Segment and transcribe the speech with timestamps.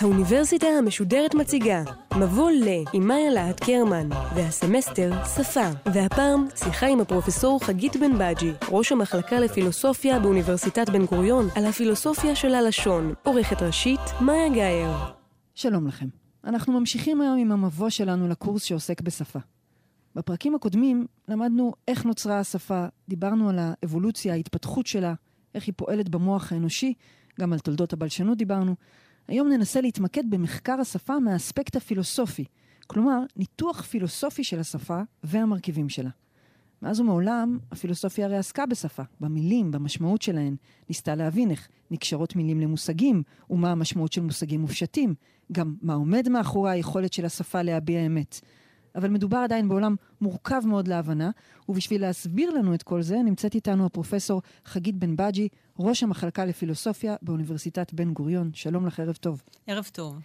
[0.00, 1.82] האוניברסיטה המשודרת מציגה
[2.18, 8.52] מבוא ל עם מאיה להט קרמן והסמסטר שפה והפעם שיחה עם הפרופסור חגית בן בג'י
[8.68, 14.90] ראש המחלקה לפילוסופיה באוניברסיטת בן גוריון על הפילוסופיה של הלשון עורכת ראשית מאיה גאייר
[15.54, 16.06] שלום לכם.
[16.44, 19.38] אנחנו ממשיכים היום עם המבוא שלנו לקורס שעוסק בשפה.
[20.14, 25.14] בפרקים הקודמים למדנו איך נוצרה השפה, דיברנו על האבולוציה, ההתפתחות שלה,
[25.54, 26.94] איך היא פועלת במוח האנושי,
[27.40, 28.74] גם על תולדות הבלשנות דיברנו.
[29.28, 32.44] היום ננסה להתמקד במחקר השפה מהאספקט הפילוסופי,
[32.86, 36.10] כלומר, ניתוח פילוסופי של השפה והמרכיבים שלה.
[36.82, 40.56] מאז ומעולם, הפילוסופיה הרי עסקה בשפה, במילים, במשמעות שלהן,
[40.88, 45.14] ניסתה להבין איך נקשרות מילים למושגים, ומה המשמעות של מושגים מופשטים,
[45.52, 48.40] גם מה עומד מאחורי היכולת של השפה להביע אמת.
[48.94, 51.30] אבל מדובר עדיין בעולם מורכב מאוד להבנה,
[51.68, 55.48] ובשביל להסביר לנו את כל זה, נמצאת איתנו הפרופסור חגית בן בג'י,
[55.78, 58.50] ראש המחלקה לפילוסופיה באוניברסיטת בן גוריון.
[58.54, 59.42] שלום לך, ערב טוב.
[59.66, 60.18] ערב טוב.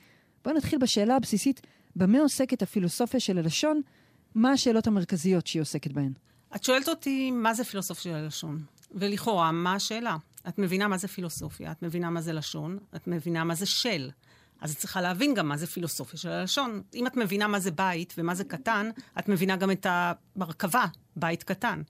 [0.44, 1.62] בואי נתחיל בשאלה הבסיסית,
[1.96, 3.82] במה עוסקת הפילוסופיה של הלשון?
[4.36, 6.14] מה השאלות המרכזיות שהיא עוסקת בהן?
[6.56, 10.18] את שואלת אותי מה זה פילוסופיה של הלשון, ולכאורה, מה השאלה?
[10.48, 14.10] את מבינה מה זה פילוסופיה, את מבינה מה זה לשון, את מבינה מה זה של.
[14.62, 16.82] אז את צריכה להבין גם מה זה פילוסופיה של הלשון.
[16.94, 21.44] אם את מבינה מה זה בית ומה זה קטן, את מבינה גם את המרכבה, בית
[21.44, 21.82] קטן.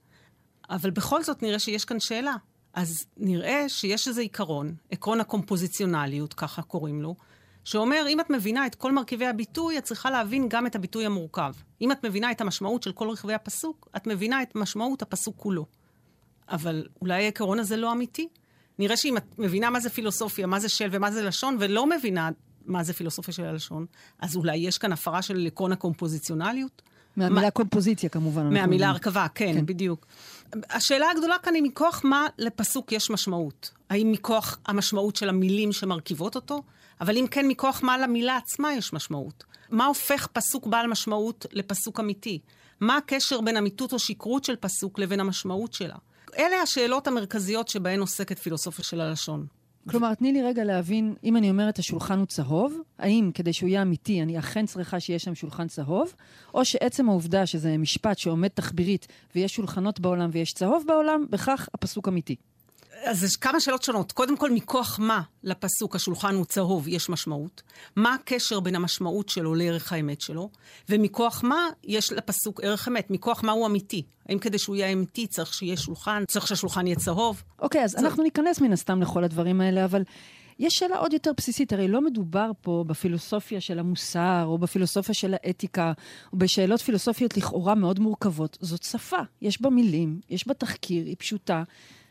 [0.70, 2.34] אבל בכל זאת נראה שיש כאן שאלה.
[2.74, 7.14] אז נראה שיש איזה עיקרון, עקרון הקומפוזיציונליות, ככה קוראים לו,
[7.64, 11.52] שאומר, אם את מבינה את כל מרכיבי הביטוי, את צריכה להבין גם את הביטוי המורכב.
[11.80, 15.66] אם את מבינה את המשמעות של כל רכיבי הפסוק, את מבינה את משמעות הפסוק כולו.
[16.48, 18.28] אבל אולי העיקרון הזה לא אמיתי?
[18.78, 22.30] נראה שאם את מבינה מה זה פילוסופיה, מה זה של ומה זה לשון, ולא מבינה
[22.68, 23.86] מה זה פילוסופיה של הלשון,
[24.18, 26.82] אז אולי יש כאן הפרה של עקרון הקומפוזיציונליות?
[27.16, 27.50] מהמילה מה...
[27.50, 28.52] קומפוזיציה כמובן.
[28.52, 30.06] מהמילה הרכבה, כן, כן, בדיוק.
[30.70, 33.70] השאלה הגדולה כאן היא מכוח מה לפסוק יש משמעות.
[33.90, 36.62] האם מכוח המשמעות של המילים שמרכיבות אותו?
[37.00, 39.44] אבל אם כן, מכוח מה למילה עצמה יש משמעות.
[39.70, 42.38] מה הופך פסוק בעל משמעות לפסוק אמיתי?
[42.80, 45.96] מה הקשר בין אמיתות או שקרות של פסוק לבין המשמעות שלה?
[46.38, 49.46] אלה השאלות המרכזיות שבהן עוסקת פילוסופיה של הלשון.
[49.88, 53.82] כלומר, תני לי רגע להבין, אם אני אומרת השולחן הוא צהוב, האם כדי שהוא יהיה
[53.82, 56.14] אמיתי, אני אכן צריכה שיהיה שם שולחן צהוב,
[56.54, 62.08] או שעצם העובדה שזה משפט שעומד תחבירית ויש שולחנות בעולם ויש צהוב בעולם, בכך הפסוק
[62.08, 62.36] אמיתי.
[63.04, 64.12] אז יש כמה שאלות שונות.
[64.12, 67.62] קודם כל, מכוח מה לפסוק השולחן הוא צהוב יש משמעות?
[67.96, 70.50] מה הקשר בין המשמעות שלו לערך האמת שלו?
[70.88, 73.10] ומכוח מה יש לפסוק ערך אמת?
[73.10, 74.02] מכוח מה הוא אמיתי?
[74.28, 76.24] האם כדי שהוא יהיה אמיתי צריך שיהיה שולחן?
[76.28, 77.42] צריך שהשולחן יהיה צהוב?
[77.58, 78.04] אוקיי, אז צהוב.
[78.04, 80.02] אנחנו ניכנס מן הסתם לכל הדברים האלה, אבל...
[80.58, 85.34] יש שאלה עוד יותר בסיסית, הרי לא מדובר פה בפילוסופיה של המוסר, או בפילוסופיה של
[85.42, 85.92] האתיקה,
[86.32, 88.58] או בשאלות פילוסופיות לכאורה מאוד מורכבות.
[88.60, 91.62] זאת שפה, יש בה מילים, יש בה תחקיר, היא פשוטה.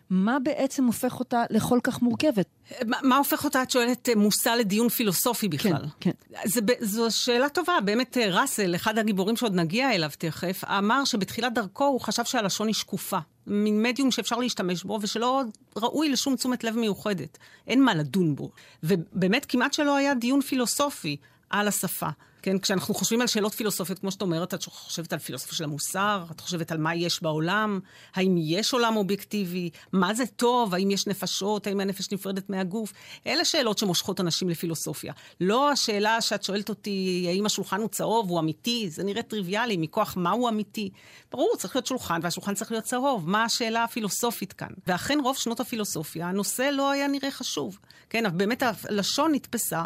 [0.09, 2.47] מה בעצם הופך אותה לכל כך מורכבת?
[2.85, 5.85] מה, מה הופך אותה, את שואלת, מושא לדיון פילוסופי בכלל?
[6.00, 6.40] כן, כן.
[6.45, 7.73] זה, זו שאלה טובה.
[7.85, 12.75] באמת, ראסל, אחד הגיבורים שעוד נגיע אליו תכף, אמר שבתחילת דרכו הוא חשב שהלשון היא
[12.75, 13.19] שקופה.
[13.47, 15.41] מין מדיום שאפשר להשתמש בו, ושלא
[15.78, 17.38] ראוי לשום תשומת לב מיוחדת.
[17.67, 18.51] אין מה לדון בו.
[18.84, 21.17] ובאמת, כמעט שלא היה דיון פילוסופי
[21.50, 22.09] על השפה.
[22.41, 26.23] כן, כשאנחנו חושבים על שאלות פילוסופיות, כמו שאת אומרת, את חושבת על פילוסופיה של המוסר,
[26.31, 27.79] את חושבת על מה יש בעולם,
[28.15, 32.93] האם יש עולם אובייקטיבי, מה זה טוב, האם יש נפשות, האם הנפש נפרדת מהגוף.
[33.27, 35.13] אלה שאלות שמושכות אנשים לפילוסופיה.
[35.41, 40.13] לא השאלה שאת שואלת אותי, האם השולחן הוא צהוב, הוא אמיתי, זה נראה טריוויאלי, מכוח
[40.17, 40.89] מה הוא אמיתי.
[41.31, 43.29] ברור, צריך להיות שולחן, והשולחן צריך להיות צהוב.
[43.29, 44.69] מה השאלה הפילוסופית כאן?
[44.87, 47.77] ואכן, רוב שנות הפילוסופיה, הנושא לא היה נראה חשוב.
[48.09, 49.83] כן, באמת הלשון נתפסה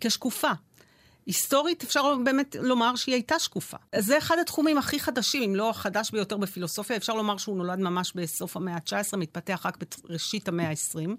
[0.00, 0.52] כשקופה.
[1.30, 3.76] היסטורית אפשר באמת לומר שהיא הייתה שקופה.
[3.98, 6.96] זה אחד התחומים הכי חדשים, אם לא החדש ביותר בפילוסופיה.
[6.96, 11.10] אפשר לומר שהוא נולד ממש בסוף המאה ה-19, מתפתח רק בראשית המאה ה-20.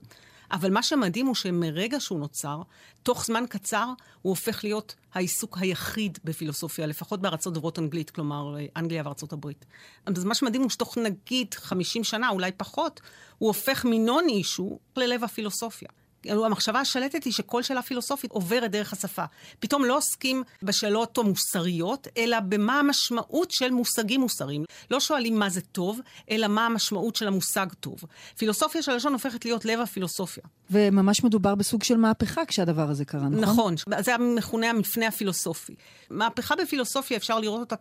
[0.51, 2.61] אבל מה שמדהים הוא שמרגע שהוא נוצר,
[3.03, 3.85] תוך זמן קצר
[4.21, 9.65] הוא הופך להיות העיסוק היחיד בפילוסופיה, לפחות בארצות דוברות אנגלית, כלומר אנגליה וארצות הברית.
[10.05, 13.01] אז מה שמדהים הוא שתוך נגיד 50 שנה, אולי פחות,
[13.37, 15.89] הוא הופך מנון אישו ללב הפילוסופיה.
[16.29, 19.25] המחשבה השלטת היא שכל שאלה פילוסופית עוברת דרך השפה.
[19.59, 24.63] פתאום לא עוסקים בשאלות המוסריות, אלא במה המשמעות של מושגים מוסריים.
[24.91, 25.99] לא שואלים מה זה טוב,
[26.31, 27.95] אלא מה המשמעות של המושג טוב.
[28.37, 30.43] פילוסופיה של לשון הופכת להיות לב הפילוסופיה.
[30.71, 33.41] וממש מדובר בסוג של מהפכה כשהדבר הזה קרה, נכון?
[33.41, 35.75] נכון, זה המכונה המפנה הפילוסופי.
[36.09, 37.75] מהפכה בפילוסופיה אפשר לראות אותה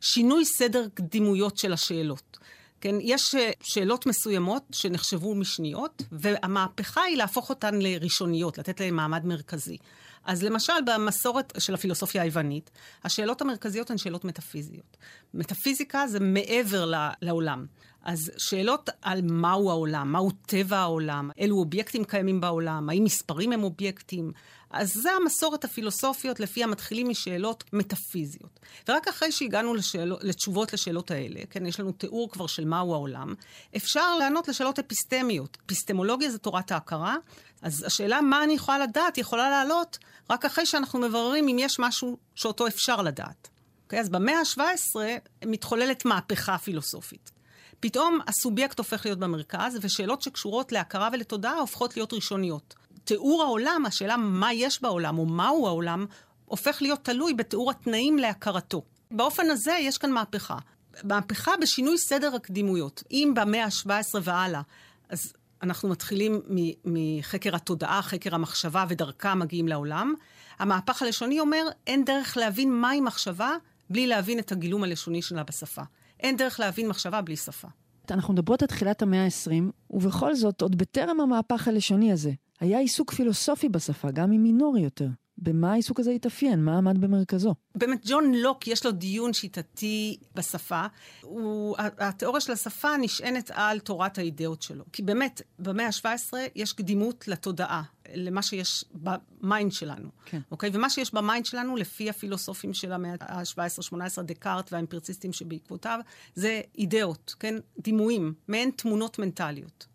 [0.00, 2.38] כשינוי סדר קדימויות של השאלות.
[2.80, 9.24] כן, יש אה, שאלות מסוימות שנחשבו משניות, והמהפכה היא להפוך אותן לראשוניות, לתת להן מעמד
[9.24, 9.76] מרכזי.
[10.24, 12.70] אז למשל, במסורת של הפילוסופיה היוונית,
[13.04, 14.96] השאלות המרכזיות הן שאלות מטאפיזיות.
[15.34, 16.92] מטאפיזיקה זה מעבר
[17.22, 17.66] לעולם.
[18.02, 23.62] אז שאלות על מהו העולם, מהו טבע העולם, אילו אובייקטים קיימים בעולם, האם מספרים הם
[23.62, 24.32] אובייקטים.
[24.70, 28.60] אז זה המסורת הפילוסופיות לפיה מתחילים משאלות מטאפיזיות.
[28.88, 30.12] ורק אחרי שהגענו לשאל...
[30.20, 33.34] לתשובות לשאלות האלה, כן, יש לנו תיאור כבר של מהו העולם,
[33.76, 35.58] אפשר לענות לשאלות אפיסטמיות.
[35.66, 37.16] אפיסטמולוגיה זה תורת ההכרה,
[37.62, 39.98] אז השאלה מה אני יכולה לדעת יכולה לעלות
[40.30, 43.48] רק אחרי שאנחנו מבררים אם יש משהו שאותו אפשר לדעת.
[43.48, 44.00] Okay, אוקיי?
[44.00, 45.00] אז במאה ה-17
[45.46, 47.39] מתחוללת מהפכה פילוסופית.
[47.80, 52.74] פתאום הסובייקט הופך להיות במרכז, ושאלות שקשורות להכרה ולתודעה הופכות להיות ראשוניות.
[53.04, 56.06] תיאור העולם, השאלה מה יש בעולם או מהו העולם,
[56.44, 58.82] הופך להיות תלוי בתיאור התנאים להכרתו.
[59.10, 60.58] באופן הזה יש כאן מהפכה.
[61.04, 63.02] מהפכה בשינוי סדר הקדימויות.
[63.10, 64.60] אם במאה ה-17 והלאה,
[65.08, 65.32] אז
[65.62, 66.40] אנחנו מתחילים
[66.84, 70.14] מחקר התודעה, חקר המחשבה ודרכה מגיעים לעולם,
[70.58, 73.56] המהפך הלשוני אומר, אין דרך להבין מהי מחשבה
[73.90, 75.82] בלי להבין את הגילום הלשוני שלה בשפה.
[76.22, 77.68] אין דרך להבין מחשבה בלי שפה.
[78.10, 79.52] אנחנו מדברות על תחילת המאה ה-20,
[79.90, 85.08] ובכל זאת, עוד בטרם המהפך הלשוני הזה, היה עיסוק פילוסופי בשפה, גם אם מינורי יותר.
[85.42, 86.64] במה העיסוק הזה התאפיין?
[86.64, 87.54] מה עמד במרכזו?
[87.74, 90.86] באמת, ג'ון לוק, יש לו דיון שיטתי בשפה.
[91.20, 94.84] הוא, התיאוריה של השפה נשענת על תורת האידאות שלו.
[94.92, 97.82] כי באמת, במאה ה-17 יש קדימות לתודעה,
[98.14, 100.08] למה שיש ב mind שלנו.
[100.24, 100.40] כן.
[100.50, 100.70] אוקיי?
[100.72, 106.00] ומה שיש ב mind שלנו, לפי הפילוסופים של המאה ה-17-18, דקארט והאמפיריציסטים שבעקבותיו,
[106.34, 107.54] זה אידאות, כן?
[107.78, 109.86] דימויים, מעין תמונות מנטליות.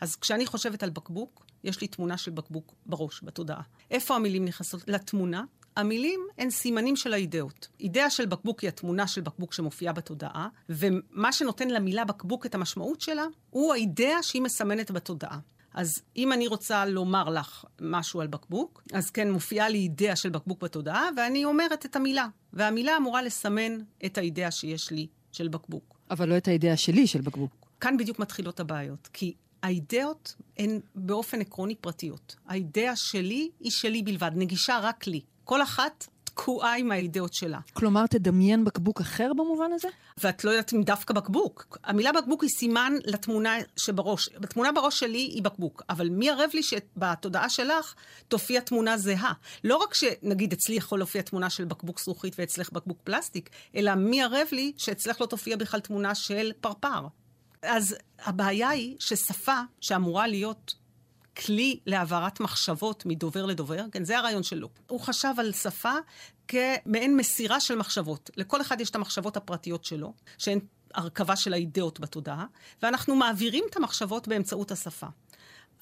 [0.00, 3.62] אז כשאני חושבת על בקבוק, יש לי תמונה של בקבוק בראש, בתודעה.
[3.90, 5.44] איפה המילים נכנסות לתמונה?
[5.76, 7.68] המילים הן סימנים של האידאות.
[7.80, 13.00] אידאה של בקבוק היא התמונה של בקבוק שמופיעה בתודעה, ומה שנותן למילה בקבוק את המשמעות
[13.00, 15.38] שלה, הוא האידאה שהיא מסמנת בתודעה.
[15.74, 20.28] אז אם אני רוצה לומר לך משהו על בקבוק, אז כן, מופיעה לי אידאה של
[20.28, 22.26] בקבוק בתודעה, ואני אומרת את המילה.
[22.52, 25.98] והמילה אמורה לסמן את האידאה שיש לי של בקבוק.
[26.10, 27.52] אבל לא את האידאה שלי של בקבוק.
[27.80, 29.08] כאן בדיוק מתחילות הבעיות.
[29.12, 32.36] כי האידאות הן באופן עקרוני פרטיות.
[32.46, 35.20] האידאה שלי היא שלי בלבד, נגישה רק לי.
[35.44, 37.58] כל אחת תקועה עם האידאות שלה.
[37.72, 39.88] כלומר, תדמיין בקבוק אחר במובן הזה?
[40.18, 41.78] ואת לא יודעת אם דווקא בקבוק.
[41.84, 44.28] המילה בקבוק היא סימן לתמונה שבראש.
[44.40, 47.94] בתמונה בראש שלי היא בקבוק, אבל מי ערב לי שבתודעה שלך
[48.28, 49.32] תופיע תמונה זהה?
[49.64, 54.22] לא רק שנגיד אצלי יכול להופיע תמונה של בקבוק זכוכית ואצלך בקבוק פלסטיק, אלא מי
[54.22, 57.06] ערב לי שאצלך לא תופיע בכלל תמונה של פרפר.
[57.62, 60.74] אז הבעיה היא ששפה שאמורה להיות
[61.36, 64.68] כלי להעברת מחשבות מדובר לדובר, כן, זה הרעיון שלו.
[64.86, 65.94] הוא חשב על שפה
[66.48, 68.30] כמעין מסירה של מחשבות.
[68.36, 70.58] לכל אחד יש את המחשבות הפרטיות שלו, שהן
[70.94, 72.46] הרכבה של האידאות בתודעה,
[72.82, 75.06] ואנחנו מעבירים את המחשבות באמצעות השפה.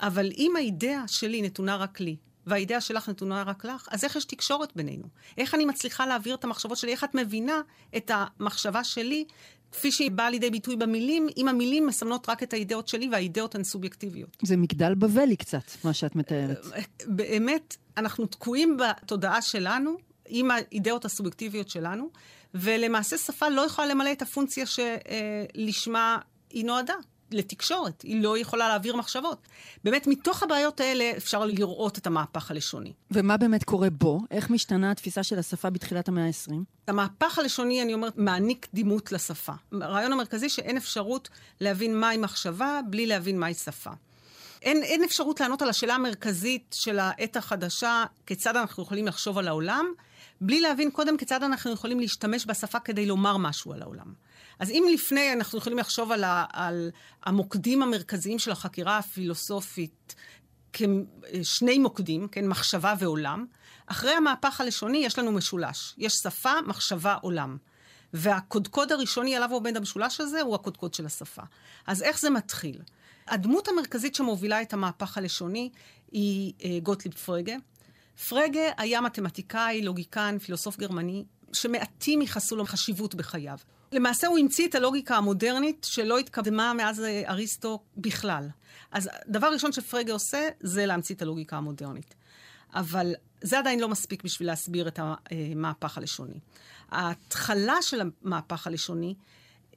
[0.00, 2.16] אבל אם האידאה שלי נתונה רק לי,
[2.46, 5.04] והאידאה שלך נתונה רק לך, אז איך יש תקשורת בינינו?
[5.38, 6.92] איך אני מצליחה להעביר את המחשבות שלי?
[6.92, 7.60] איך את מבינה
[7.96, 9.24] את המחשבה שלי
[9.72, 13.64] כפי שהיא באה לידי ביטוי במילים, אם המילים מסמנות רק את האידאות שלי והאידאות הן
[13.64, 14.36] סובייקטיביות.
[14.42, 16.66] זה מגדל בבלי קצת, מה שאת מתארת.
[17.06, 19.96] באמת, אנחנו תקועים בתודעה שלנו,
[20.28, 22.10] עם האידאות הסובייקטיביות שלנו,
[22.54, 26.18] ולמעשה שפה לא יכולה למלא את הפונקציה שלשמה
[26.50, 26.94] היא נועדה.
[27.34, 29.48] לתקשורת, היא לא יכולה להעביר מחשבות.
[29.84, 32.92] באמת, מתוך הבעיות האלה אפשר לראות את המהפך הלשוני.
[33.10, 34.20] ומה באמת קורה בו?
[34.30, 36.52] איך משתנה התפיסה של השפה בתחילת המאה ה-20?
[36.88, 39.52] המהפך הלשוני, אני אומרת, מעניק דימות לשפה.
[39.72, 41.28] הרעיון המרכזי שאין אפשרות
[41.60, 43.90] להבין מהי מחשבה בלי להבין מהי שפה.
[44.62, 49.48] אין, אין אפשרות לענות על השאלה המרכזית של העת החדשה, כיצד אנחנו יכולים לחשוב על
[49.48, 49.86] העולם,
[50.40, 54.12] בלי להבין קודם כיצד אנחנו יכולים להשתמש בשפה כדי לומר משהו על העולם.
[54.60, 56.90] אז אם לפני אנחנו יכולים לחשוב על, ה, על
[57.22, 60.14] המוקדים המרכזיים של החקירה הפילוסופית
[60.72, 63.46] כשני מוקדים, כן, מחשבה ועולם,
[63.86, 65.94] אחרי המהפך הלשוני יש לנו משולש.
[65.98, 67.56] יש שפה, מחשבה, עולם.
[68.12, 71.42] והקודקוד הראשוני עליו עומד המשולש הזה הוא הקודקוד של השפה.
[71.86, 72.82] אז איך זה מתחיל?
[73.28, 75.70] הדמות המרכזית שמובילה את המהפך הלשוני
[76.12, 77.54] היא אה, גוטליב פרגה.
[78.28, 83.58] פרגה היה מתמטיקאי, לוגיקן, פילוסוף גרמני, שמעטים ייחסו לו חשיבות בחייו.
[83.92, 88.48] למעשה הוא המציא את הלוגיקה המודרנית שלא התקדמה מאז אה, אריסטו בכלל.
[88.92, 92.14] אז דבר ראשון שפרגה עושה זה להמציא את הלוגיקה המודרנית.
[92.74, 96.40] אבל זה עדיין לא מספיק בשביל להסביר את המהפך הלשוני.
[96.90, 99.14] ההתחלה של המהפך הלשוני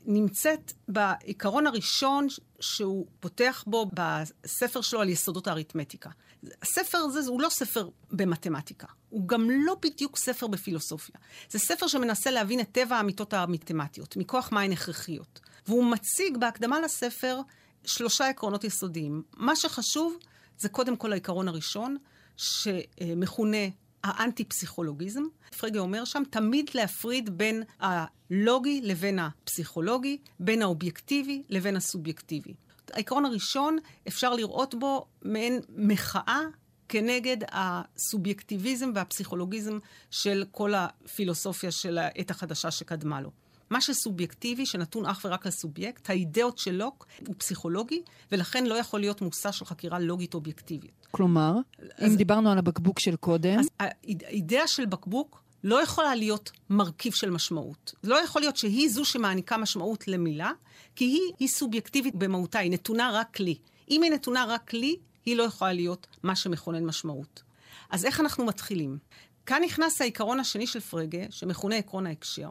[0.06, 2.28] נמצאת בעיקרון הראשון
[2.60, 6.10] שהוא פותח בו בספר שלו על יסודות האריתמטיקה.
[6.62, 11.16] הספר הזה הוא לא ספר במתמטיקה, הוא גם לא בדיוק ספר בפילוסופיה.
[11.50, 15.40] זה ספר שמנסה להבין את טבע האמיתות המתמטיות, מכוח מה הן הכרחיות.
[15.68, 17.40] והוא מציג בהקדמה לספר
[17.86, 19.24] שלושה עקרונות יסודיים.
[19.38, 20.18] מה שחשוב
[20.58, 21.98] זה קודם כל העיקרון הראשון,
[22.38, 23.68] שמכונה
[24.04, 25.24] האנטי-פסיכולוגיזם.
[25.60, 32.54] פרגה אומר שם תמיד להפריד בין הלוגי לבין הפסיכולוגי, בין האובייקטיבי לבין הסובייקטיבי.
[32.92, 36.42] העיקרון הראשון, אפשר לראות בו מעין מחאה
[36.90, 39.78] כנגד הסובייקטיביזם והפסיכולוגיזם
[40.12, 43.32] של כל הפילוסופיה של העת החדשה שקדמה לו.
[43.70, 48.02] מה שסובייקטיבי, שנתון אך ורק לסובייקט, האידאות של לוק הוא פסיכולוגי,
[48.32, 51.08] ולכן לא יכול להיות מושא של חקירה לוגית אובייקטיבית.
[51.12, 51.54] כלומר,
[51.98, 53.60] אז, אם דיברנו על הבקבוק של קודם...
[53.60, 57.94] אז האידאה של בקבוק לא יכולה להיות מרכיב של משמעות.
[58.04, 60.52] לא יכול להיות שהיא זו שמעניקה משמעות למילה,
[60.96, 63.56] כי היא, היא סובייקטיבית במהותה, היא נתונה רק לי.
[63.92, 67.44] אם היא נתונה רק לי, היא לא יכולה להיות מה שמכונן משמעות.
[67.90, 68.98] אז איך אנחנו מתחילים?
[69.46, 72.50] כאן נכנס העיקרון השני של פרגה, שמכונה עקרון ההקשר.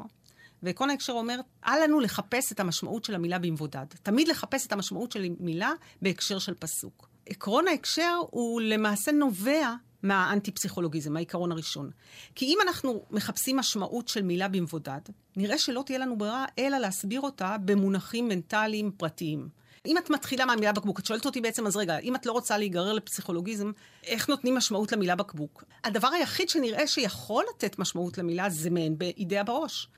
[0.63, 3.87] ועקרון ההקשר אומר, אל לנו לחפש את המשמעות של המילה במבודד.
[4.03, 7.09] תמיד לחפש את המשמעות של מילה בהקשר של פסוק.
[7.27, 11.91] עקרון ההקשר הוא למעשה נובע מהאנטי-פסיכולוגיזם, העיקרון הראשון.
[12.35, 15.01] כי אם אנחנו מחפשים משמעות של מילה במבודד,
[15.37, 19.49] נראה שלא תהיה לנו ברירה אלא להסביר אותה במונחים מנטליים פרטיים.
[19.87, 22.59] אם את מתחילה מהמילה בקבוק, את שואלת אותי בעצם, אז רגע, אם את לא רוצה
[22.59, 23.73] להיגרר לפסיכולוגיזם,
[24.05, 25.65] איך נותנים משמעות למילה בקבוק?
[25.85, 29.89] הדבר היחיד שנראה שיכול לתת משמעות למילה זה מעין באידאה בראש.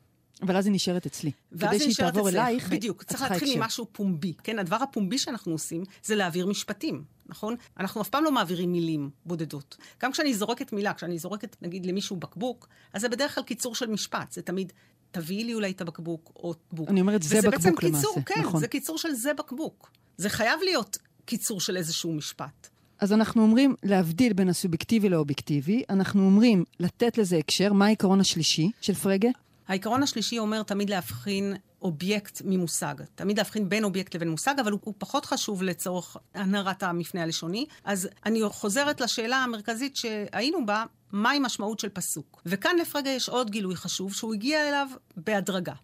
[0.43, 1.31] אבל אז היא נשארת אצלי.
[1.61, 3.03] כדי שהיא תעבור אלייך, בדיוק.
[3.03, 4.33] צריך להתחיל ממשהו פומבי.
[4.43, 7.57] כן, הדבר הפומבי שאנחנו עושים זה להעביר משפטים, נכון?
[7.81, 9.77] אנחנו אף פעם לא מעבירים מילים בודדות.
[10.03, 13.87] גם כשאני זורקת מילה, כשאני זורקת, נגיד, למישהו בקבוק, אז זה בדרך כלל קיצור של
[13.87, 14.33] משפט.
[14.33, 14.73] זה תמיד,
[15.11, 16.89] תביאי לי אולי את הבקבוק, או בקבוק.
[16.89, 18.07] אני אומרת, זה בקבוק למעשה.
[18.07, 18.61] קיצור, כן, נכון.
[18.61, 19.91] זה קיצור של זה בקבוק.
[20.17, 22.69] זה חייב להיות קיצור של איזשהו משפט.
[22.99, 28.71] אז אנחנו אומרים להבדיל בין הסובייקטיבי לאובייקטיבי, אנחנו אומרים לתת לזה הקשר, מה העיקרון השלישי
[28.81, 29.29] של פרגה?
[29.69, 32.95] העיקרון השלישי אומר תמיד להבחין אובייקט ממושג.
[33.15, 37.67] תמיד להבחין בין אובייקט לבין מושג, אבל הוא, הוא פחות חשוב לצורך הנהרת המפנה הלשוני.
[37.85, 42.43] אז אני חוזרת לשאלה המרכזית שהיינו בה, מהי משמעות של פסוק?
[42.47, 45.75] וכאן לפרגה יש עוד גילוי חשוב, שהוא הגיע אליו בהדרגה.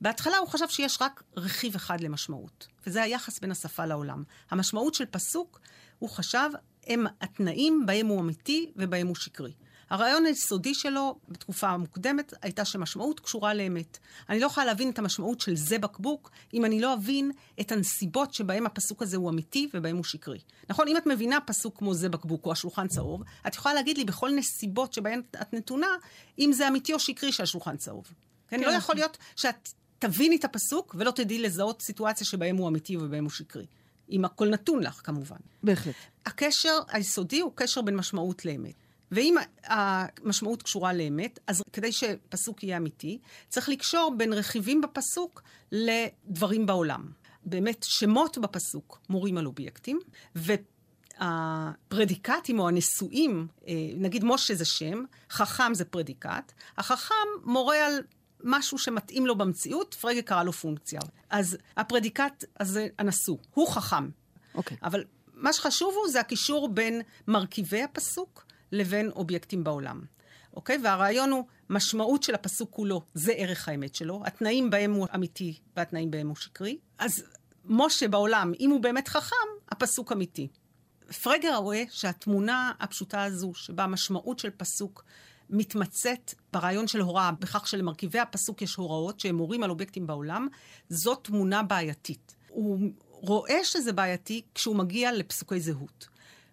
[0.00, 4.22] בהתחלה הוא חשב שיש רק רכיב אחד למשמעות, וזה היחס בין השפה לעולם.
[4.50, 5.60] המשמעות של פסוק,
[5.98, 6.50] הוא חשב,
[6.86, 9.52] הם התנאים בהם הוא אמיתי ובהם הוא שקרי.
[9.90, 13.98] הרעיון היסודי שלו בתקופה המוקדמת הייתה שמשמעות קשורה לאמת.
[14.28, 18.34] אני לא יכולה להבין את המשמעות של זה בקבוק אם אני לא אבין את הנסיבות
[18.34, 20.38] שבהם הפסוק הזה הוא אמיתי ובהם הוא שקרי.
[20.70, 24.04] נכון, אם את מבינה פסוק כמו זה בקבוק או השולחן צהוב, את יכולה להגיד לי
[24.04, 25.88] בכל נסיבות שבהן את נתונה,
[26.38, 28.04] אם זה אמיתי או שקרי שהשולחן צהוב.
[28.48, 32.96] כן, לא יכול להיות שאת תביני את הפסוק ולא תדעי לזהות סיטואציה שבהם הוא אמיתי
[32.96, 33.66] ובהם הוא שקרי.
[34.10, 35.36] אם הכל נתון לך, כמובן.
[35.62, 35.94] בהחלט.
[36.26, 38.85] הקשר היסודי הוא קשר בין משמעות לאמת.
[39.12, 46.66] ואם המשמעות קשורה לאמת, אז כדי שפסוק יהיה אמיתי, צריך לקשור בין רכיבים בפסוק לדברים
[46.66, 47.10] בעולם.
[47.44, 50.00] באמת, שמות בפסוק מורים על אובייקטים,
[51.20, 58.02] והפרדיקטים או הנשואים, אה, נגיד משה זה שם, חכם זה פרדיקט, החכם מורה על
[58.44, 61.00] משהו שמתאים לו במציאות, פרגה קרא לו פונקציה.
[61.30, 64.08] אז הפרדיקט הזה, הנשוא, הוא חכם.
[64.54, 64.76] אוקיי.
[64.76, 64.80] Okay.
[64.86, 70.00] אבל מה שחשוב הוא, זה הקישור בין מרכיבי הפסוק לבין אובייקטים בעולם.
[70.54, 70.78] אוקיי?
[70.84, 76.10] והרעיון הוא, משמעות של הפסוק כולו, זה ערך האמת שלו, התנאים בהם הוא אמיתי והתנאים
[76.10, 76.78] בהם הוא שקרי.
[76.98, 77.24] אז
[77.64, 80.48] משה בעולם, אם הוא באמת חכם, הפסוק אמיתי.
[81.22, 85.04] פרגר רואה שהתמונה הפשוטה הזו, שבה המשמעות של פסוק
[85.50, 90.48] מתמצאת ברעיון של הוראה, בכך שלמרכיבי הפסוק יש הוראות שהם מורים על אובייקטים בעולם,
[90.88, 92.36] זאת תמונה בעייתית.
[92.48, 92.78] הוא
[93.10, 96.08] רואה שזה בעייתי כשהוא מגיע לפסוקי זהות.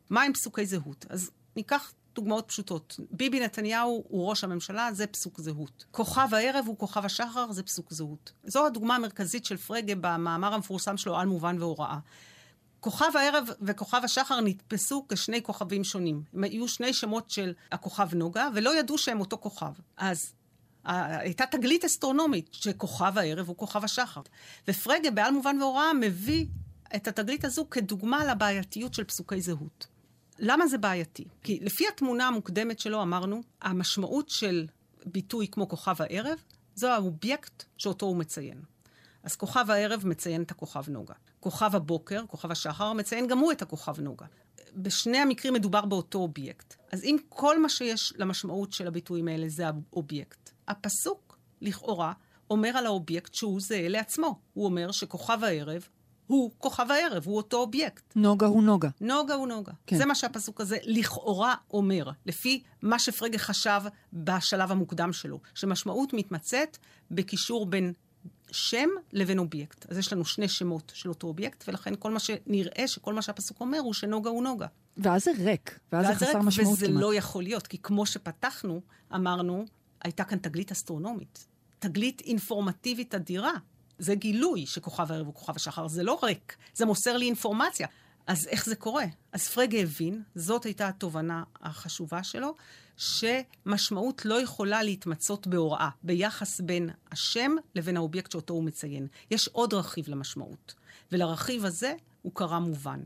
[0.09, 1.05] מה הם פסוקי זהות?
[1.09, 2.99] אז ניקח דוגמאות פשוטות.
[3.11, 5.85] ביבי נתניהו הוא ראש הממשלה, זה פסוק זהות.
[5.91, 8.31] כוכב הערב הוא כוכב השחר, זה פסוק זהות.
[8.43, 11.99] זו הדוגמה המרכזית של פרגה במאמר המפורסם שלו על מובן והוראה.
[12.79, 16.23] כוכב הערב וכוכב השחר נתפסו כשני כוכבים שונים.
[16.33, 19.71] הם היו שני שמות של הכוכב נוגה, ולא ידעו שהם אותו כוכב.
[19.97, 20.33] אז
[20.83, 24.21] הייתה תגלית אסטרונומית שכוכב הערב הוא כוכב השחר.
[24.67, 26.45] ופרגה, בעל מובן והוראה, מביא
[26.95, 29.87] את התגלית הזו כדוגמה לבעייתיות של פסוקי זהות.
[30.39, 31.25] למה זה בעייתי?
[31.43, 34.67] כי לפי התמונה המוקדמת שלו אמרנו, המשמעות של
[35.05, 36.39] ביטוי כמו כוכב הערב,
[36.75, 38.61] זו האובייקט שאותו הוא מציין.
[39.23, 41.13] אז כוכב הערב מציין את הכוכב נוגה.
[41.39, 44.25] כוכב הבוקר, כוכב השחר, מציין גם הוא את הכוכב נוגה.
[44.75, 46.75] בשני המקרים מדובר באותו אובייקט.
[46.91, 52.13] אז אם כל מה שיש למשמעות של הביטויים האלה זה האובייקט, הפסוק, לכאורה,
[52.49, 54.39] אומר על האובייקט שהוא זהה לעצמו.
[54.53, 55.87] הוא אומר שכוכב הערב
[56.27, 58.13] הוא כוכב הערב, הוא אותו אובייקט.
[58.15, 58.89] נוגה הוא נוגה.
[59.01, 59.71] נוגה הוא נוגה.
[59.87, 59.97] כן.
[59.97, 63.81] זה מה שהפסוק הזה לכאורה אומר, לפי מה שפרגה חשב
[64.13, 66.77] בשלב המוקדם שלו, שמשמעות מתמצאת
[67.11, 67.93] בקישור בין
[68.51, 69.91] שם לבין אובייקט.
[69.91, 73.61] אז יש לנו שני שמות של אותו אובייקט, ולכן כל מה שנראה שכל מה שהפסוק
[73.61, 74.67] אומר הוא שנוגה הוא נוגה.
[74.97, 76.95] ואז זה ריק, ואז, ואז זה חסר משמעות וזה כמעט.
[76.95, 78.81] וזה לא יכול להיות, כי כמו שפתחנו,
[79.15, 79.65] אמרנו,
[80.03, 81.47] הייתה כאן תגלית אסטרונומית.
[81.79, 83.51] תגלית אינפורמטיבית אדירה.
[83.99, 87.87] זה גילוי שכוכב הערב הוא כוכב השחר, זה לא ריק, זה מוסר לי אינפורמציה.
[88.27, 89.05] אז איך זה קורה?
[89.31, 92.55] אז פרגה הבין, זאת הייתה התובנה החשובה שלו,
[92.97, 99.07] שמשמעות לא יכולה להתמצות בהוראה, ביחס בין השם לבין האובייקט שאותו הוא מציין.
[99.31, 100.73] יש עוד רכיב למשמעות,
[101.11, 102.99] ולרכיב הזה הוא קרא מובן.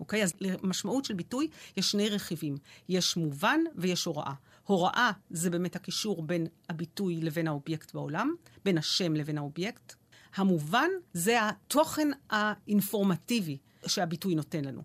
[0.00, 0.22] אוקיי?
[0.22, 2.56] אז למשמעות של ביטוי יש שני רכיבים.
[2.88, 4.32] יש מובן ויש הוראה.
[4.66, 9.94] הוראה זה באמת הקישור בין הביטוי לבין האובייקט בעולם, בין השם לבין האובייקט.
[10.36, 14.82] המובן זה התוכן האינפורמטיבי שהביטוי נותן לנו.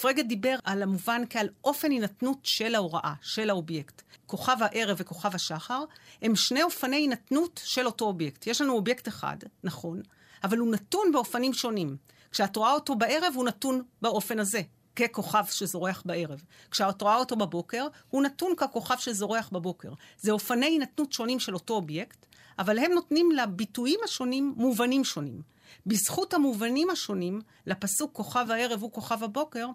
[0.00, 4.02] פרגה דיבר על המובן כעל אופן הינתנות של ההוראה, של האובייקט.
[4.26, 5.84] כוכב הערב וכוכב השחר
[6.22, 8.46] הם שני אופני הינתנות של אותו אובייקט.
[8.46, 10.02] יש לנו אובייקט אחד, נכון,
[10.44, 11.96] אבל הוא נתון באופנים שונים.
[12.30, 14.62] כשאת רואה אותו בערב, הוא נתון באופן הזה,
[14.96, 16.42] ככוכב שזורח בערב.
[16.70, 19.92] כשאת רואה אותו בבוקר, הוא נתון ככוכב שזורח בבוקר.
[20.20, 22.26] זה אופני הינתנות שונים של אותו אובייקט,
[22.58, 25.42] אבל הם נותנים לביטויים השונים מובנים שונים.
[25.86, 29.66] בזכות המובנים השונים, לפסוק כוכב הערב הוא כוכב הבוקר,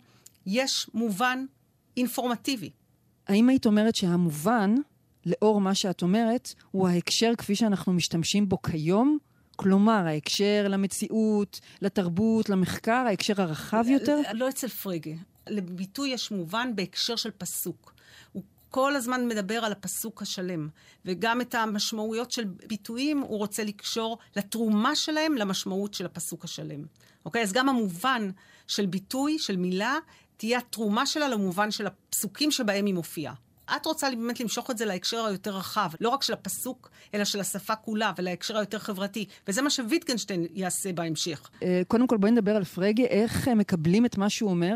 [0.45, 1.45] יש מובן
[1.97, 2.69] אינפורמטיבי.
[3.27, 4.75] האם היית אומרת שהמובן,
[5.25, 9.17] לאור מה שאת אומרת, הוא ההקשר כפי שאנחנו משתמשים בו כיום?
[9.55, 14.21] כלומר, ההקשר למציאות, לתרבות, למחקר, ההקשר הרחב יותר?
[14.33, 15.11] לא אצל פרגה.
[15.49, 17.93] לביטוי יש מובן בהקשר של פסוק.
[18.31, 18.43] הוא
[18.75, 20.69] כל הזמן מדבר על הפסוק השלם,
[21.05, 26.85] וגם את המשמעויות של ביטויים הוא רוצה לקשור לתרומה שלהם למשמעות של הפסוק השלם.
[27.25, 27.41] אוקיי?
[27.41, 28.29] אז גם המובן
[28.67, 29.97] של ביטוי, של מילה,
[30.37, 33.33] תהיה התרומה שלה למובן של הפסוקים שבהם היא מופיעה.
[33.75, 37.39] את רוצה באמת למשוך את זה להקשר היותר רחב, לא רק של הפסוק, אלא של
[37.39, 39.25] השפה כולה, ולהקשר היותר חברתי.
[39.47, 41.49] וזה מה שוויטגנשטיין יעשה בהמשך.
[41.63, 44.75] אה, קודם כל בואי נדבר על פרגה, איך אה, מקבלים את מה שהוא אומר?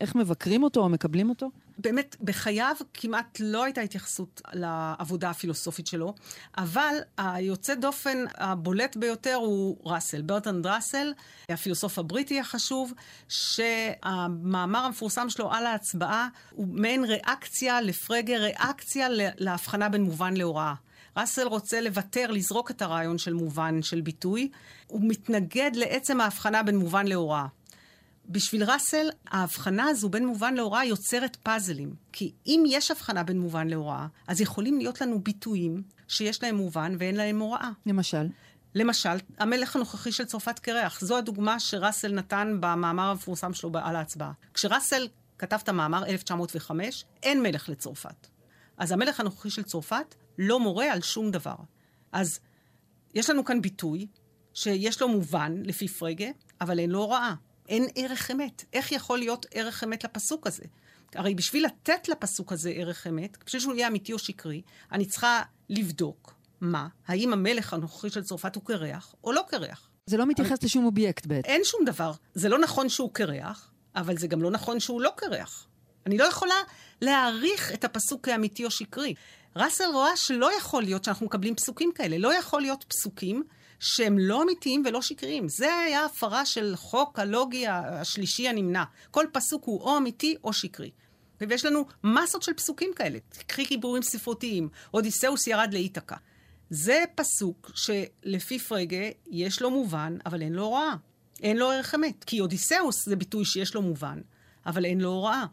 [0.00, 1.50] איך מבקרים אותו או מקבלים אותו?
[1.82, 6.14] באמת, בחייו כמעט לא הייתה התייחסות לעבודה הפילוסופית שלו,
[6.58, 11.12] אבל היוצא דופן הבולט ביותר הוא ראסל, ברטנד ראסל,
[11.48, 12.92] הפילוסוף הבריטי החשוב,
[13.28, 19.06] שהמאמר המפורסם שלו על ההצבעה הוא מעין ריאקציה לפרגה, ריאקציה
[19.38, 20.74] להבחנה בין מובן להוראה.
[21.16, 24.50] ראסל רוצה לוותר, לזרוק את הרעיון של מובן, של ביטוי.
[24.86, 27.46] הוא מתנגד לעצם ההבחנה בין מובן להוראה.
[28.30, 31.94] בשביל ראסל, ההבחנה הזו בין מובן להוראה יוצרת פאזלים.
[32.12, 36.96] כי אם יש הבחנה בין מובן להוראה, אז יכולים להיות לנו ביטויים שיש להם מובן
[36.98, 37.70] ואין להם הוראה.
[37.86, 38.26] למשל?
[38.74, 41.00] למשל, המלך הנוכחי של צרפת קרח.
[41.00, 44.32] זו הדוגמה שראסל נתן במאמר המפורסם שלו על ההצבעה.
[44.54, 48.26] כשראסל כתב את המאמר 1905, אין מלך לצרפת.
[48.76, 51.56] אז המלך הנוכחי של צרפת לא מורה על שום דבר.
[52.12, 52.40] אז
[53.14, 54.06] יש לנו כאן ביטוי
[54.54, 56.28] שיש לו מובן, לפי פרגה,
[56.60, 57.34] אבל אין לו הוראה.
[57.70, 58.64] אין ערך אמת.
[58.72, 60.64] איך יכול להיות ערך אמת לפסוק הזה?
[61.14, 65.42] הרי בשביל לתת לפסוק הזה ערך אמת, בשביל שהוא יהיה אמיתי או שקרי, אני צריכה
[65.68, 69.90] לבדוק מה, האם המלך הנוכחי של צרפת הוא קרח או לא קרח.
[70.06, 70.66] זה לא מתייחס אבל...
[70.66, 71.48] לשום אובייקט בעצם.
[71.48, 72.12] אין שום דבר.
[72.34, 75.66] זה לא נכון שהוא קרח, אבל זה גם לא נכון שהוא לא קרח.
[76.06, 76.54] אני לא יכולה
[77.00, 79.14] להעריך את הפסוק כאמיתי או שקרי.
[79.56, 82.18] ראסל רואה שלא יכול להיות שאנחנו מקבלים פסוקים כאלה.
[82.18, 83.42] לא יכול להיות פסוקים
[83.80, 85.48] שהם לא אמיתיים ולא שקריים.
[85.48, 88.84] זה היה הפרה של חוק הלוגי השלישי הנמנע.
[89.10, 90.90] כל פסוק הוא או אמיתי או שקרי.
[91.40, 93.18] ויש לנו מסות של פסוקים כאלה.
[93.46, 96.16] קחי גיבורים ספרותיים, אודיסאוס ירד לאיתקה.
[96.70, 100.94] זה פסוק שלפי פרגה יש לו מובן, אבל אין לו הוראה.
[101.42, 102.24] אין לו ערך אמת.
[102.24, 104.20] כי אודיסאוס זה ביטוי שיש לו מובן,
[104.66, 105.44] אבל אין לו הוראה.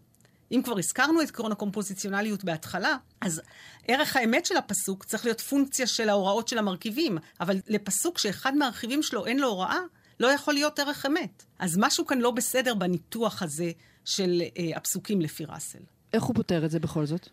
[0.52, 3.42] אם כבר הזכרנו את עקרון הקומפוזיציונליות בהתחלה, אז
[3.88, 9.04] ערך האמת של הפסוק צריך להיות פונקציה של ההוראות של המרכיבים, אבל לפסוק שאחד מהרכיבים
[9.04, 9.80] שלו אין לו הוראה,
[10.20, 11.44] לא יכול להיות ערך אמת.
[11.60, 13.72] אז משהו כאן לא בסדר בניתוח הזה
[14.06, 15.80] של אה, הפסוקים לפי ראסל.
[16.14, 17.30] איך הוא פותר את זה בכל זאת?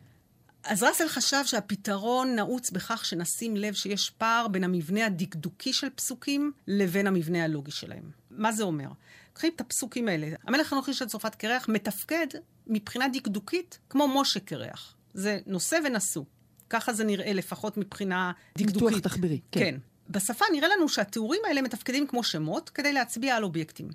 [0.65, 6.53] אז ראסל חשב שהפתרון נעוץ בכך שנשים לב שיש פער בין המבנה הדקדוקי של פסוקים
[6.67, 8.11] לבין המבנה הלוגי שלהם.
[8.31, 8.89] מה זה אומר?
[9.35, 10.29] קחי את הפסוקים האלה.
[10.47, 12.27] המלך הנוכחי של צרפת קרח מתפקד
[12.67, 14.97] מבחינה דקדוקית כמו משה קרח.
[15.15, 16.25] זה נושא ונשוא.
[16.71, 18.83] ככה זה נראה לפחות מבחינה דקדוקית.
[18.83, 19.61] ניתוח תחבירי, כן.
[19.61, 19.77] כן.
[20.11, 23.89] בשפה נראה לנו שהתיאורים האלה מתפקדים כמו שמות כדי להצביע על אובייקטים.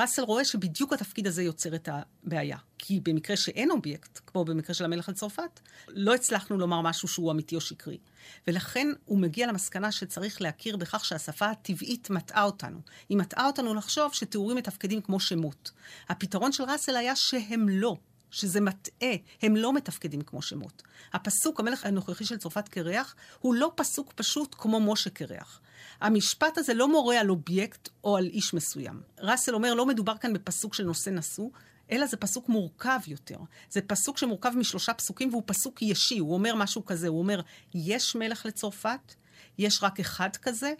[0.00, 2.56] ראסל רואה שבדיוק התפקיד הזה יוצר את הבעיה.
[2.78, 7.32] כי במקרה שאין אובייקט, כמו במקרה של המלך על צרפת, לא הצלחנו לומר משהו שהוא
[7.32, 7.98] אמיתי או שקרי.
[8.46, 12.80] ולכן הוא מגיע למסקנה שצריך להכיר בכך שהשפה הטבעית מטעה אותנו.
[13.08, 15.70] היא מטעה אותנו לחשוב שתיאורים מתפקדים כמו שמות.
[16.08, 17.96] הפתרון של ראסל היה שהם לא.
[18.30, 19.12] שזה מטעה,
[19.42, 20.82] הם לא מתפקדים כמו שמות.
[21.12, 25.60] הפסוק, המלך הנוכחי של צרפת קרח, הוא לא פסוק פשוט כמו משה קרח.
[26.00, 29.00] המשפט הזה לא מורה על אובייקט או על איש מסוים.
[29.20, 31.48] ראסל אומר, לא מדובר כאן בפסוק של נושא נשוא,
[31.90, 33.38] אלא זה פסוק מורכב יותר.
[33.70, 37.40] זה פסוק שמורכב משלושה פסוקים והוא פסוק ישי, הוא אומר משהו כזה, הוא אומר,
[37.74, 39.14] יש מלך לצרפת,
[39.58, 40.72] יש רק אחד כזה,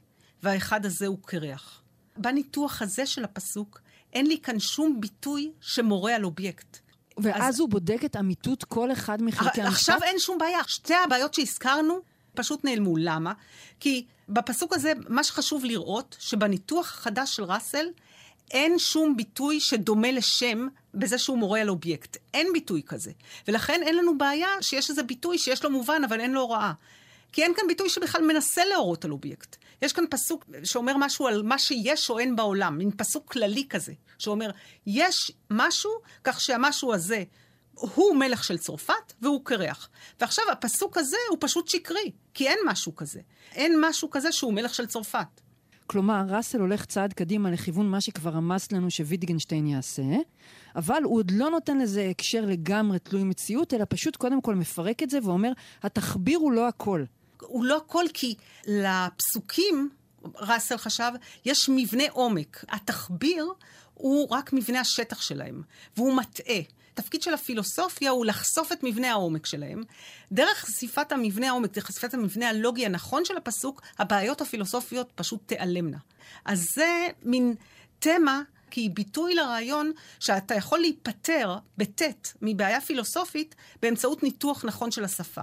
[0.42, 1.82] והאחד הזה הוא קרח.
[2.16, 3.80] בניתוח הזה של הפסוק,
[4.12, 6.78] אין לי כאן שום ביטוי שמורה על אובייקט.
[7.22, 7.60] ואז אז...
[7.60, 9.74] הוא בודק את אמיתות כל אחד מחלקי המשפט?
[9.74, 10.60] עכשיו אין שום בעיה.
[10.66, 12.00] שתי הבעיות שהזכרנו
[12.34, 12.96] פשוט נעלמו.
[12.96, 13.32] למה?
[13.80, 17.86] כי בפסוק הזה, מה שחשוב לראות, שבניתוח החדש של ראסל,
[18.50, 22.16] אין שום ביטוי שדומה לשם בזה שהוא מורה על אובייקט.
[22.34, 23.10] אין ביטוי כזה.
[23.48, 26.72] ולכן אין לנו בעיה שיש איזה ביטוי שיש לו מובן, אבל אין לו הוראה.
[27.32, 29.56] כי אין כאן ביטוי שבכלל מנסה להורות על אובייקט.
[29.82, 33.92] יש כאן פסוק שאומר משהו על מה שיש או אין בעולם, מין פסוק כללי כזה,
[34.18, 34.50] שאומר,
[34.86, 35.90] יש משהו,
[36.24, 37.24] כך שהמשהו הזה
[37.74, 39.88] הוא מלך של צרפת והוא קרח.
[40.20, 43.20] ועכשיו הפסוק הזה הוא פשוט שקרי, כי אין משהו כזה.
[43.52, 45.40] אין משהו כזה שהוא מלך של צרפת.
[45.86, 50.02] כלומר, ראסל הולך צעד קדימה לכיוון מה שכבר רמז לנו שוויטגנשטיין יעשה,
[50.76, 55.02] אבל הוא עוד לא נותן לזה הקשר לגמרי תלוי מציאות, אלא פשוט קודם כל מפרק
[55.02, 57.04] את זה ואומר, התחביר הוא לא הכל.
[57.40, 58.34] הוא לא הכל כי
[58.66, 59.90] לפסוקים,
[60.36, 61.12] ראסל חשב,
[61.44, 62.64] יש מבנה עומק.
[62.68, 63.46] התחביר
[63.94, 65.62] הוא רק מבנה השטח שלהם,
[65.96, 66.60] והוא מטעה.
[66.94, 69.82] התפקיד של הפילוסופיה הוא לחשוף את מבנה העומק שלהם.
[70.32, 75.98] דרך חשיפת המבנה העומק, דרך חשיפת המבנה הלוגי הנכון של הפסוק, הבעיות הפילוסופיות פשוט תיעלמנה.
[76.44, 77.54] אז זה מין
[77.98, 85.04] תמה כי היא ביטוי לרעיון שאתה יכול להיפטר בטית מבעיה פילוסופית באמצעות ניתוח נכון של
[85.04, 85.42] השפה.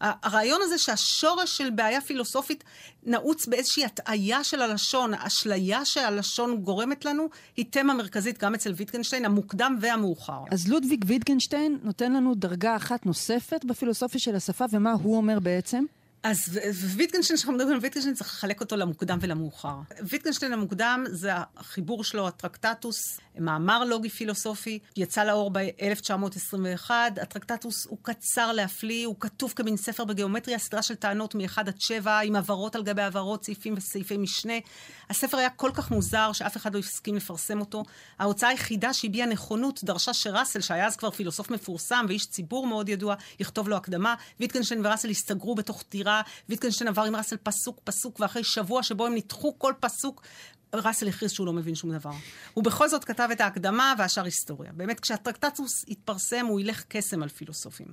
[0.00, 2.64] הרעיון הזה שהשורש של בעיה פילוסופית
[3.02, 9.24] נעוץ באיזושהי הטעיה של הלשון, האשליה שהלשון גורמת לנו, היא תמה מרכזית גם אצל ויטגנשטיין,
[9.24, 10.40] המוקדם והמאוחר.
[10.50, 15.84] אז לודוויג ויטגנשטיין נותן לנו דרגה אחת נוספת בפילוסופיה של השפה, ומה הוא אומר בעצם?
[16.24, 16.60] אז
[16.96, 19.76] ויטגנשטיין, כשאנחנו מדברים על ויטגנשטיין, צריך לחלק אותו למוקדם ולמאוחר.
[20.08, 26.90] ויטגנשטיין המוקדם זה החיבור שלו, הטרקטטוס, מאמר לוגי פילוסופי, יצא לאור ב-1921.
[27.22, 32.20] הטרקטטוס הוא קצר להפליא, הוא כתוב כמין ספר בגיאומטריה, סדרה של טענות מ-1 עד 7,
[32.20, 34.54] עם הבהרות על גבי הבהרות, סעיפים וסעיפי משנה.
[35.10, 37.84] הספר היה כל כך מוזר, שאף אחד לא הסכים לפרסם אותו.
[38.18, 43.14] ההוצאה היחידה שהביעה נכונות דרשה שראסל, שהיה אז כבר פילוסוף מפורסם ואיש ציבור מאוד ידוע,
[43.40, 44.14] יכתוב לו הקדמה.
[44.40, 45.84] ויטגנשטיין וראסל הסתגרו בתוך
[46.22, 50.22] טירה, ויטגנשטיין עבר עם ראסל פסוק פסוק, ואחרי שבוע שבו הם ניתחו כל פסוק,
[50.74, 52.10] ראסל הכריז שהוא לא מבין שום דבר.
[52.54, 54.72] הוא בכל זאת כתב את ההקדמה והשאר היסטוריה.
[54.72, 57.86] באמת, כשהטרקטטוס התפרסם, הוא הילך קסם על פילוסופים.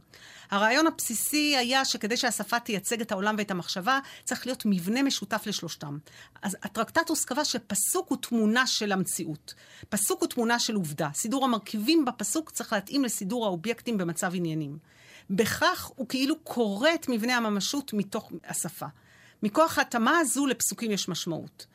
[0.52, 5.98] הרעיון הבסיסי היה שכדי שהשפה תייצג את העולם ואת המחשבה, צריך להיות מבנה משותף לשלושתם.
[6.42, 9.54] אז הטרקטטוס קבע שפסוק הוא תמונה של המציאות.
[9.90, 11.10] פסוק הוא תמונה של עובדה.
[11.14, 14.78] סידור המרכיבים בפסוק צריך להתאים לסידור האובייקטים במצב עניינים.
[15.32, 18.86] בכך הוא כאילו קורא את מבנה הממשות מתוך השפה.
[19.44, 21.66] מכוח ההתאמה הזו לפסוקים יש משמעות.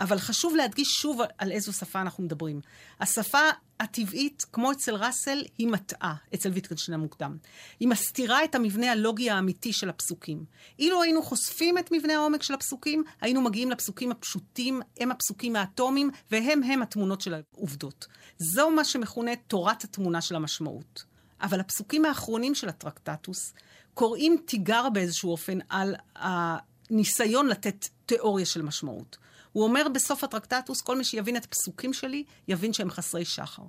[0.00, 2.60] אבל חשוב להדגיש שוב על איזו שפה אנחנו מדברים.
[3.00, 3.38] השפה
[3.80, 7.36] הטבעית, כמו אצל ראסל, היא מטעה אצל ויטקנשטיין המוקדם.
[7.80, 10.44] היא מסתירה את המבנה הלוגי האמיתי של הפסוקים.
[10.78, 16.10] אילו היינו חושפים את מבנה העומק של הפסוקים, היינו מגיעים לפסוקים הפשוטים, הם הפסוקים האטומיים,
[16.30, 18.06] והם הם התמונות של העובדות.
[18.38, 21.11] זו מה שמכונה תורת התמונה של המשמעות.
[21.42, 23.52] אבל הפסוקים האחרונים של הטרקטטוס
[23.94, 29.16] קוראים תיגר באיזשהו אופן על הניסיון לתת תיאוריה של משמעות.
[29.52, 33.62] הוא אומר בסוף הטרקטטוס, כל מי שיבין את הפסוקים שלי, יבין שהם חסרי שחר.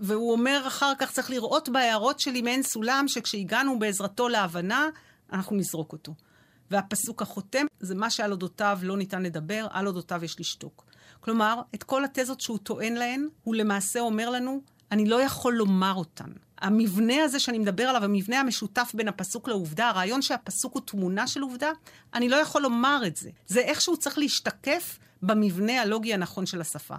[0.00, 4.88] והוא אומר אחר כך, צריך לראות בהערות שלי מעין סולם, שכשהגענו בעזרתו להבנה,
[5.32, 6.14] אנחנו נזרוק אותו.
[6.70, 10.84] והפסוק החותם זה מה שעל אודותיו לא ניתן לדבר, על אודותיו יש לשתוק.
[11.20, 14.60] כלומר, את כל התזות שהוא טוען להן, הוא למעשה אומר לנו,
[14.92, 16.30] אני לא יכול לומר אותן.
[16.60, 21.40] המבנה הזה שאני מדבר עליו, המבנה המשותף בין הפסוק לעובדה, הרעיון שהפסוק הוא תמונה של
[21.40, 21.70] עובדה,
[22.14, 23.30] אני לא יכול לומר את זה.
[23.46, 26.94] זה איכשהו צריך להשתקף במבנה הלוגי הנכון של השפה.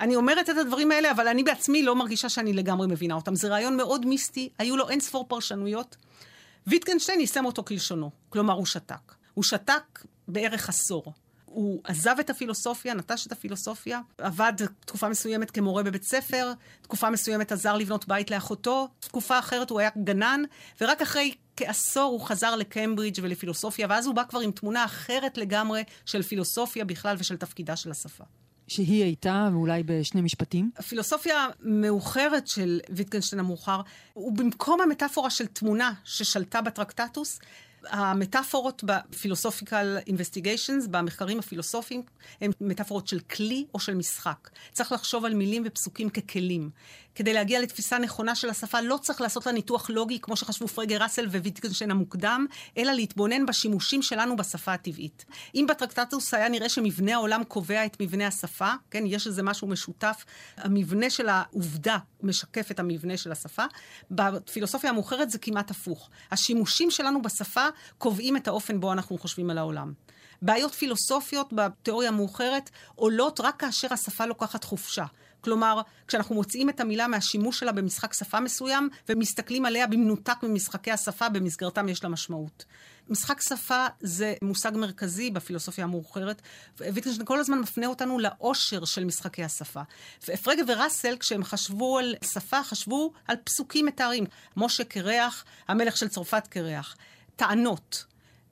[0.00, 3.34] אני אומרת את הדברים האלה, אבל אני בעצמי לא מרגישה שאני לגמרי מבינה אותם.
[3.34, 5.96] זה רעיון מאוד מיסטי, היו לו אין ספור פרשנויות.
[6.66, 9.14] ויטקנשטיין יישם אותו כלשונו, כלומר הוא שתק.
[9.34, 11.12] הוא שתק בערך עשור.
[11.56, 17.52] הוא עזב את הפילוסופיה, נטש את הפילוסופיה, עבד תקופה מסוימת כמורה בבית ספר, תקופה מסוימת
[17.52, 20.42] עזר לבנות בית לאחותו, תקופה אחרת הוא היה גנן,
[20.80, 25.84] ורק אחרי כעשור הוא חזר לקיימברידג' ולפילוסופיה, ואז הוא בא כבר עם תמונה אחרת לגמרי
[26.06, 28.24] של פילוסופיה בכלל ושל תפקידה של השפה.
[28.68, 30.70] שהיא הייתה, ואולי בשני משפטים?
[30.76, 33.80] הפילוסופיה המאוחרת של ויטגנשטיין המאוחר,
[34.12, 37.38] הוא במקום המטאפורה של תמונה ששלטה בטרקטטוס,
[37.90, 42.02] המטאפורות בפילוסופיקל אינבסטיגיישנס, במחקרים הפילוסופיים,
[42.40, 44.50] הן מטאפורות של כלי או של משחק.
[44.72, 46.70] צריך לחשוב על מילים ופסוקים ככלים.
[47.16, 50.96] כדי להגיע לתפיסה נכונה של השפה, לא צריך לעשות לה ניתוח לוגי, כמו שחשבו פרגה
[50.96, 52.46] ראסל וויטגנשטיין המוקדם,
[52.78, 55.24] אלא להתבונן בשימושים שלנו בשפה הטבעית.
[55.54, 60.24] אם בטרקטטוס היה נראה שמבנה העולם קובע את מבנה השפה, כן, יש איזה משהו משותף,
[60.56, 63.64] המבנה של העובדה משקף את המבנה של השפה,
[64.10, 66.10] בפילוסופיה המאוחרת זה כמעט הפוך.
[66.30, 67.66] השימושים שלנו בשפה
[67.98, 69.92] קובעים את האופן בו אנחנו חושבים על העולם.
[70.42, 75.04] בעיות פילוסופיות בתיאוריה המאוחרת עולות רק כאשר השפה לוקחת חופשה.
[75.46, 81.28] כלומר, כשאנחנו מוציאים את המילה מהשימוש שלה במשחק שפה מסוים, ומסתכלים עליה במנותק ממשחקי השפה,
[81.28, 82.64] במסגרתם יש לה משמעות.
[83.08, 86.42] משחק שפה זה מושג מרכזי בפילוסופיה המאוחרת,
[86.78, 89.82] ויטגנשטיין כל הזמן מפנה אותנו לאושר של משחקי השפה.
[90.42, 94.24] פרגה וראסל, כשהם חשבו על שפה, חשבו על פסוקים מתארים.
[94.56, 96.96] משה קרח, המלך של צרפת קרח.
[97.36, 98.04] טענות.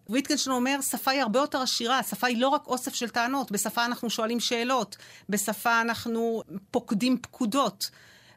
[0.08, 3.84] ויטקנשטיין אומר, שפה היא הרבה יותר עשירה, שפה היא לא רק אוסף של טענות, בשפה
[3.84, 4.96] אנחנו שואלים שאלות,
[5.28, 7.90] בשפה אנחנו פוקדים פקודות,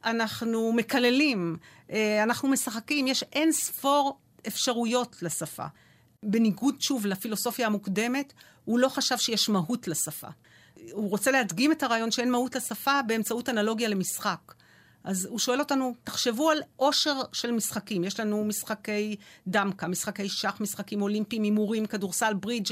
[0.06, 1.58] אנחנו מקללים,
[1.91, 5.65] אה, אנחנו משחקים, יש אין ספור אפשרויות לשפה.
[6.23, 8.34] בניגוד, שוב, לפילוסופיה המוקדמת,
[8.65, 10.27] הוא לא חשב שיש מהות לשפה.
[10.91, 14.53] הוא רוצה להדגים את הרעיון שאין מהות לשפה באמצעות אנלוגיה למשחק.
[15.03, 18.03] אז הוא שואל אותנו, תחשבו על עושר של משחקים.
[18.03, 19.15] יש לנו משחקי
[19.47, 22.71] דמקה, משחקי שח, משחקים אולימפיים, הימורים, כדורסל, ברידג',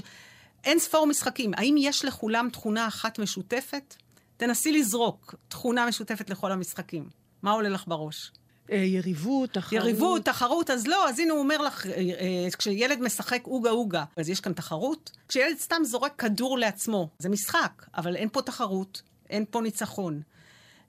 [0.64, 1.52] אין ספור משחקים.
[1.58, 3.96] האם יש לכולם תכונה אחת משותפת?
[4.38, 7.10] תנסי לזרוק תכונה משותפת לכל המשחקים.
[7.42, 8.32] מה עולה לך בראש?
[8.72, 9.74] אה, יריבות, תחרות.
[9.74, 14.04] יריבות, תחרות, אז לא, אז הנה הוא אומר לך, אה, אה, כשילד משחק אוגה אוגה,
[14.18, 15.12] אז יש כאן תחרות?
[15.28, 20.22] כשילד סתם זורק כדור לעצמו, זה משחק, אבל אין פה תחרות, אין פה ניצחון.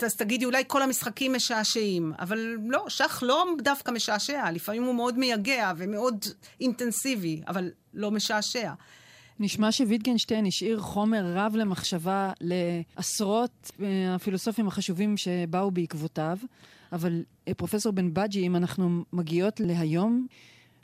[0.03, 5.19] אז תגידי, אולי כל המשחקים משעשעים, אבל לא, שח לא דווקא משעשע, לפעמים הוא מאוד
[5.19, 6.25] מייגע ומאוד
[6.61, 8.73] אינטנסיבי, אבל לא משעשע.
[9.41, 13.71] נשמע שוויטגנשטיין השאיר חומר רב למחשבה לעשרות
[14.15, 16.39] הפילוסופים החשובים שבאו בעקבותיו,
[16.93, 20.27] אבל אה, פרופסור בן בג'י, אם אנחנו מגיעות להיום,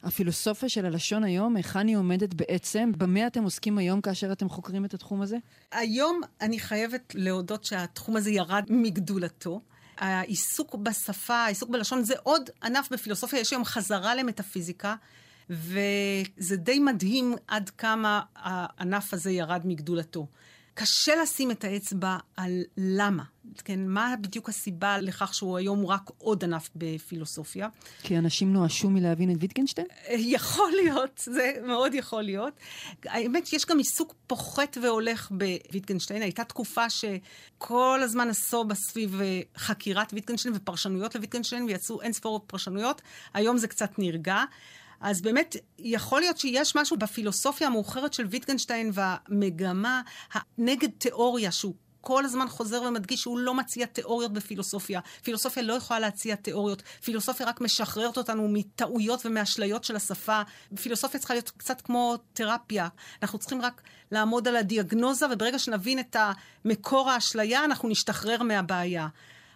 [0.02, 2.92] הפילוסופיה של הלשון היום, היכן היא עומדת בעצם?
[2.96, 5.36] במה אתם עוסקים היום כאשר אתם חוקרים את התחום הזה?
[5.72, 9.60] היום אני חייבת להודות שהתחום הזה ירד מגדולתו.
[9.98, 14.94] העיסוק בשפה, העיסוק בלשון, זה עוד ענף בפילוסופיה, יש היום חזרה למטאפיזיקה,
[15.50, 20.26] וזה די מדהים עד כמה הענף הזה ירד מגדולתו.
[20.74, 23.22] קשה לשים את האצבע על למה.
[23.64, 27.68] כן, מה בדיוק הסיבה לכך שהוא היום רק עוד ענף בפילוסופיה?
[28.02, 29.86] כי אנשים נואשו מלהבין את ויטגנשטיין?
[30.10, 32.54] יכול להיות, זה מאוד יכול להיות.
[33.04, 36.22] האמת שיש גם עיסוק פוחת והולך בוויטגנשטיין.
[36.22, 43.02] הייתה תקופה שכל הזמן נסובה סביב אה, חקירת ויטגנשטיין ופרשנויות לוויטגנשטיין, ויצאו אין ספור פרשנויות.
[43.34, 44.44] היום זה קצת נרגע.
[45.02, 52.24] אז באמת, יכול להיות שיש משהו בפילוסופיה המאוחרת של ויטגנשטיין והמגמה הנגד תיאוריה שהוא כל
[52.24, 55.00] הזמן חוזר ומדגיש שהוא לא מציע תיאוריות בפילוסופיה.
[55.22, 56.82] פילוסופיה לא יכולה להציע תיאוריות.
[57.04, 60.42] פילוסופיה רק משחררת אותנו מטעויות ומאשליות של השפה.
[60.82, 62.88] פילוסופיה צריכה להיות קצת כמו תרפיה.
[63.22, 66.16] אנחנו צריכים רק לעמוד על הדיאגנוזה, וברגע שנבין את
[66.64, 69.08] מקור האשליה, אנחנו נשתחרר מהבעיה.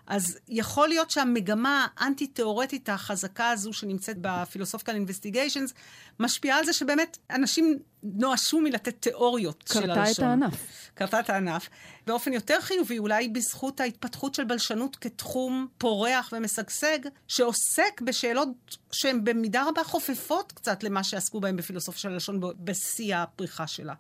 [0.07, 5.75] אז יכול להיות שהמגמה האנטי-תיאורטית החזקה הזו שנמצאת בפילוסופיקל אינבסטיגיישנס,
[6.21, 10.05] משפיעה על זה שבאמת אנשים נואשו מלתת תיאוריות של הלשון.
[10.05, 10.55] קרתה את הענף.
[10.95, 11.69] קרתה את הענף.
[12.07, 18.49] באופן יותר חיובי, אולי בזכות ההתפתחות של בלשנות כתחום פורח ומשגשג, שעוסק בשאלות
[18.93, 23.95] שהן במידה רבה חופפות קצת למה שעסקו בהן בפילוסופיה של הלשון בשיא הפריחה שלה.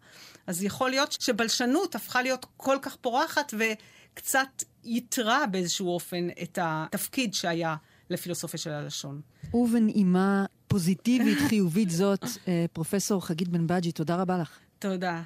[0.46, 3.64] אז יכול להיות שבלשנות הפכה להיות כל כך פורחת, ו...
[4.16, 7.76] קצת ייתרה באיזשהו אופן את התפקיד שהיה
[8.10, 9.20] לפילוסופיה של הלשון.
[9.54, 14.58] ובנעימה פוזיטיבית, חיובית זאת, אה, פרופסור חגית בן בג'י, תודה רבה לך.
[14.78, 15.22] תודה.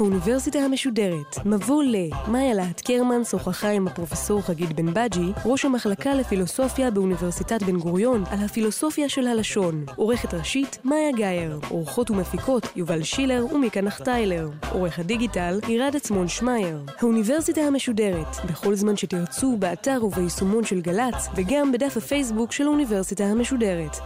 [0.00, 1.96] האוניברסיטה המשודרת, מבוא ל...
[2.28, 8.24] מאיה להט קרמן שוחחה עם הפרופסור חגית בן בג'י, ראש המחלקה לפילוסופיה באוניברסיטת בן גוריון,
[8.30, 9.84] על הפילוסופיה של הלשון.
[9.96, 11.60] עורכת ראשית, מאיה גאייר.
[11.68, 14.48] עורכות ומפיקות, יובל שילר ומיקה נחטיילר.
[14.72, 16.82] עורך הדיגיטל, עירד עצמון שמייר.
[16.98, 23.96] האוניברסיטה המשודרת, בכל זמן שתרצו, באתר וביישומון של גל"צ, וגם בדף הפייסבוק של האוניברסיטה המשודרת.